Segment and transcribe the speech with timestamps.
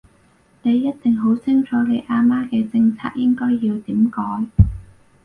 [0.63, 4.47] 你一定好清楚你阿媽嘅政策應該要點改